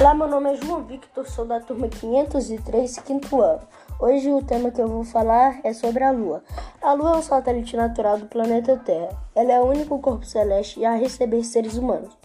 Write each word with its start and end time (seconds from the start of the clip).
Olá, 0.00 0.14
meu 0.14 0.26
nome 0.26 0.52
é 0.52 0.56
João 0.56 0.82
Victor, 0.84 1.28
sou 1.28 1.44
da 1.44 1.60
turma 1.60 1.86
503, 1.86 2.98
quinto 3.00 3.40
ano. 3.40 3.60
Hoje 4.00 4.32
o 4.32 4.42
tema 4.42 4.70
que 4.70 4.80
eu 4.80 4.88
vou 4.88 5.04
falar 5.04 5.60
é 5.62 5.72
sobre 5.72 6.02
a 6.02 6.10
Lua. 6.10 6.42
A 6.80 6.94
Lua 6.94 7.12
é 7.12 7.16
um 7.18 7.22
satélite 7.22 7.76
natural 7.76 8.18
do 8.18 8.26
planeta 8.26 8.76
Terra. 8.78 9.10
Ela 9.34 9.52
é 9.52 9.60
o 9.60 9.66
único 9.66 9.98
corpo 9.98 10.24
celeste 10.24 10.82
a 10.84 10.94
receber 10.94 11.44
seres 11.44 11.76
humanos. 11.76 12.16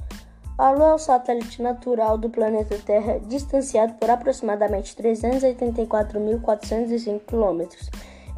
A 0.58 0.72
Lua 0.72 0.88
é 0.88 0.94
o 0.94 0.98
satélite 0.98 1.62
natural 1.62 2.18
do 2.18 2.30
planeta 2.30 2.80
Terra, 2.84 3.20
distanciado 3.20 3.94
por 3.96 4.10
aproximadamente 4.10 4.96
384.405 4.96 7.20
km. 7.28 7.68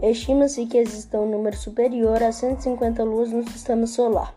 Estima-se 0.02 0.66
que 0.66 0.78
exista 0.78 1.20
um 1.20 1.30
número 1.30 1.56
superior 1.56 2.24
a 2.24 2.32
150 2.32 3.04
luas 3.04 3.32
no 3.32 3.48
sistema 3.48 3.86
solar. 3.86 4.34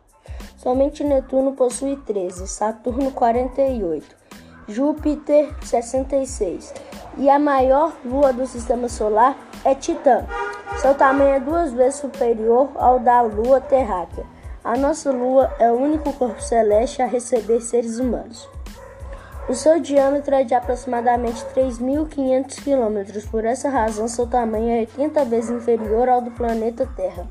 Somente 0.56 1.02
Netuno 1.02 1.54
possui 1.54 1.96
13, 1.96 2.46
Saturno 2.46 3.10
48. 3.10 4.22
Júpiter 4.68 5.52
66 5.62 6.72
e 7.18 7.28
a 7.28 7.38
maior 7.38 7.92
lua 8.04 8.32
do 8.32 8.46
sistema 8.46 8.88
solar 8.88 9.36
é 9.64 9.74
Titã. 9.74 10.24
Seu 10.80 10.94
tamanho 10.94 11.34
é 11.34 11.40
duas 11.40 11.72
vezes 11.72 12.00
superior 12.00 12.70
ao 12.76 12.98
da 13.00 13.22
lua 13.22 13.60
terráquea. 13.60 14.24
A 14.62 14.76
nossa 14.76 15.10
lua 15.10 15.52
é 15.58 15.70
o 15.70 15.74
único 15.74 16.12
corpo 16.12 16.40
celeste 16.40 17.02
a 17.02 17.06
receber 17.06 17.60
seres 17.60 17.98
humanos. 17.98 18.48
O 19.48 19.54
seu 19.54 19.80
diâmetro 19.80 20.34
é 20.36 20.44
de 20.44 20.54
aproximadamente 20.54 21.44
3.500 21.46 22.62
km, 22.62 23.28
por 23.28 23.44
essa 23.44 23.68
razão, 23.68 24.06
seu 24.06 24.26
tamanho 24.26 24.70
é 24.70 24.80
80 24.80 25.24
vezes 25.24 25.50
inferior 25.50 26.08
ao 26.08 26.20
do 26.20 26.30
planeta 26.30 26.88
Terra. 26.96 27.26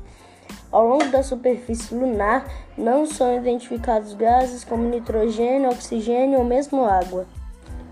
Ao 0.72 0.86
longo 0.86 1.06
da 1.08 1.22
superfície 1.22 1.94
lunar 1.94 2.46
não 2.78 3.04
são 3.04 3.36
identificados 3.36 4.14
gases 4.14 4.64
como 4.64 4.88
nitrogênio, 4.88 5.68
oxigênio 5.68 6.38
ou 6.38 6.44
mesmo 6.46 6.82
água. 6.82 7.26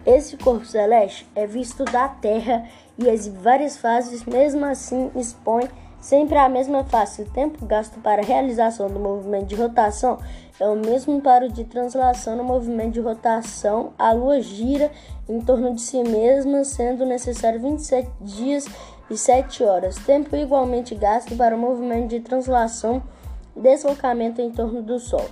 Esse 0.06 0.38
corpo 0.38 0.64
celeste 0.64 1.28
é 1.34 1.46
visto 1.46 1.84
da 1.84 2.08
Terra 2.08 2.66
e 2.96 3.06
exibe 3.06 3.36
várias 3.36 3.76
fases, 3.76 4.24
mesmo 4.24 4.64
assim 4.64 5.10
expõe 5.14 5.68
sempre 6.00 6.38
a 6.38 6.48
mesma 6.48 6.84
face. 6.84 7.22
O 7.22 7.30
tempo 7.30 7.64
gasto 7.66 8.00
para 8.00 8.22
a 8.22 8.24
realização 8.24 8.88
do 8.88 8.98
movimento 8.98 9.46
de 9.46 9.54
rotação 9.54 10.18
é 10.58 10.68
o 10.68 10.76
mesmo 10.76 11.20
para 11.20 11.46
o 11.46 11.52
de 11.52 11.64
translação 11.64 12.36
no 12.36 12.44
movimento 12.44 12.92
de 12.92 13.00
rotação. 13.00 13.92
A 13.98 14.12
Lua 14.12 14.40
gira 14.40 14.90
em 15.28 15.40
torno 15.40 15.74
de 15.74 15.80
si 15.80 16.02
mesma, 16.02 16.64
sendo 16.64 17.04
necessário 17.04 17.60
27 17.60 18.10
dias 18.20 18.66
e 19.10 19.16
7 19.16 19.64
horas. 19.64 19.96
Tempo 19.96 20.34
igualmente 20.36 20.94
gasto 20.94 21.36
para 21.36 21.54
o 21.54 21.58
movimento 21.58 22.08
de 22.08 22.20
translação 22.20 23.02
deslocamento 23.54 24.40
em 24.40 24.50
torno 24.50 24.82
do 24.82 24.98
Sol. 24.98 25.26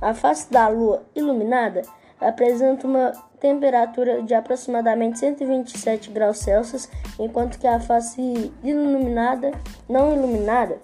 A 0.00 0.12
face 0.12 0.50
da 0.50 0.68
Lua 0.68 1.02
iluminada 1.14 1.82
apresenta 2.24 2.86
uma 2.86 3.12
temperatura 3.38 4.22
de 4.22 4.34
aproximadamente 4.34 5.18
127 5.18 6.10
graus 6.10 6.38
Celsius, 6.38 6.88
enquanto 7.18 7.58
que 7.58 7.66
a 7.66 7.78
face 7.78 8.52
iluminada, 8.62 9.52
não 9.88 10.14
iluminada, 10.14 10.78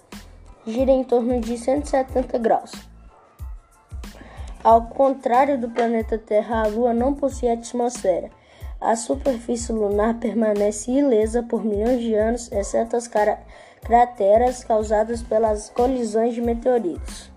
gira 0.67 0.91
em 0.91 1.03
torno 1.03 1.41
de 1.41 1.57
170 1.57 2.39
graus. 2.39 2.73
Ao 4.63 4.83
contrário 4.83 5.59
do 5.59 5.71
planeta 5.71 6.19
Terra, 6.19 6.65
a 6.65 6.67
Lua 6.67 6.93
não 6.93 7.15
possui 7.15 7.49
atmosfera. 7.49 8.31
A 8.79 8.95
superfície 8.95 9.73
lunar 9.73 10.15
permanece 10.19 10.91
ilesa 10.91 11.43
por 11.43 11.65
milhões 11.65 12.01
de 12.01 12.15
anos, 12.15 12.53
exceto 12.53 12.97
as 12.97 13.09
crateras 13.83 14.63
causadas 14.65 15.23
pelas 15.23 15.71
colisões 15.71 16.35
de 16.35 16.43
meteoritos. 16.43 17.31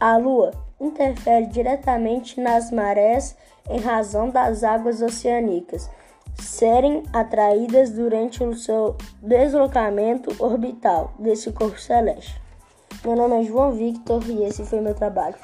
A 0.00 0.16
Lua 0.16 0.52
interfere 0.80 1.46
diretamente 1.46 2.40
nas 2.40 2.70
marés 2.70 3.36
em 3.68 3.78
razão 3.80 4.30
das 4.30 4.62
águas 4.64 5.02
oceânicas 5.02 5.90
serem 6.34 7.02
atraídas 7.12 7.90
durante 7.90 8.42
o 8.44 8.54
seu 8.54 8.96
deslocamento 9.20 10.34
orbital 10.42 11.12
desse 11.18 11.52
corpo 11.52 11.80
celeste. 11.80 12.40
Meu 13.04 13.16
nome 13.16 13.40
é 13.40 13.44
João 13.44 13.72
Victor 13.72 14.22
e 14.28 14.44
esse 14.44 14.64
foi 14.64 14.80
meu 14.80 14.94
trabalho. 14.94 15.36